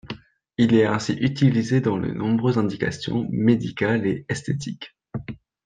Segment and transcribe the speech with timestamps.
[0.57, 4.97] Il est ainsi utilisé dans de nombreuses indications médicales et esthétiques.